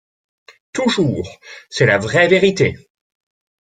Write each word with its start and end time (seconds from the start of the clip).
Toujours, 0.73 1.37
c’est 1.69 1.85
la 1.85 1.99
vraie 1.99 2.27
vérité! 2.27 2.75